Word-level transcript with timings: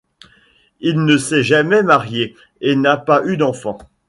Il 0.79 1.05
ne 1.05 1.15
s'est 1.19 1.43
jamais 1.43 1.83
marié 1.83 2.35
et 2.59 2.75
n'a 2.75 2.97
pas 2.97 3.23
eu 3.23 3.37
d'enfant. 3.37 3.77